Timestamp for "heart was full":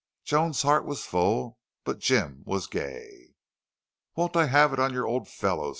0.63-1.59